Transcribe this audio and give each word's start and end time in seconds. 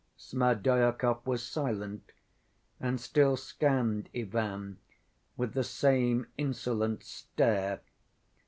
Smerdyakov 0.17 1.23
was 1.27 1.43
silent 1.47 2.11
and 2.79 2.99
still 2.99 3.37
scanned 3.37 4.09
Ivan 4.15 4.79
with 5.37 5.53
the 5.53 5.63
same 5.63 6.25
insolent 6.39 7.03
stare. 7.03 7.81